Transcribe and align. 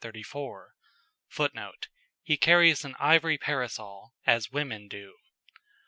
[Footnote: 1.29 1.87
"He 2.23 2.35
carries 2.35 2.83
an 2.83 2.95
ivory 2.99 3.37
parasol, 3.37 4.15
as 4.25 4.49
women 4.51 4.87
do." 4.87 5.17